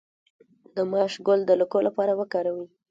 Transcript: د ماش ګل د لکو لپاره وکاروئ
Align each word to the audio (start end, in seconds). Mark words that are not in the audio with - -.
د 0.75 0.77
ماش 0.91 1.13
ګل 1.27 1.39
د 1.45 1.51
لکو 1.61 1.77
لپاره 1.87 2.11
وکاروئ 2.19 2.65